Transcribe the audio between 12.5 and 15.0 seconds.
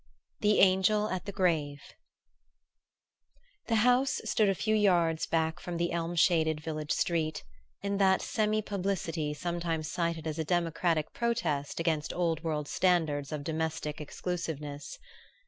standards of domestic exclusiveness.